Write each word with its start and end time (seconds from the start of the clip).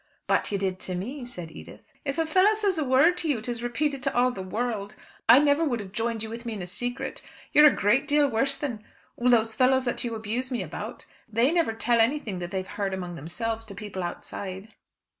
"But 0.25 0.51
you 0.51 0.57
did 0.57 0.79
to 0.79 0.95
me," 0.95 1.25
said 1.27 1.51
Edith. 1.51 1.93
"If 2.05 2.17
a 2.17 2.25
fellow 2.25 2.55
says 2.55 2.79
a 2.79 2.83
word 2.83 3.17
to 3.17 3.29
you, 3.29 3.37
it 3.37 3.47
is 3.47 3.61
repeated 3.61 4.01
to 4.01 4.15
all 4.15 4.31
the 4.31 4.41
world. 4.41 4.95
I 5.29 5.37
never 5.37 5.63
would 5.63 5.79
have 5.79 5.89
you 5.89 5.93
joined 5.93 6.23
with 6.23 6.43
me 6.43 6.53
in 6.53 6.61
a 6.63 6.65
secret. 6.65 7.21
You 7.53 7.61
are 7.65 7.67
a 7.67 7.71
great 7.75 8.07
deal 8.07 8.27
worse 8.27 8.57
than, 8.57 8.83
well, 9.15 9.29
those 9.29 9.53
fellows 9.53 9.85
that 9.85 10.03
you 10.03 10.15
abuse 10.15 10.49
me 10.49 10.63
about. 10.63 11.05
They 11.29 11.51
never 11.51 11.73
tell 11.73 11.99
anything 12.01 12.39
that 12.39 12.49
they 12.49 12.57
have 12.63 12.77
heard 12.79 12.95
among 12.95 13.13
themselves, 13.13 13.63
to 13.65 13.75
people 13.75 14.01
outside." 14.01 14.73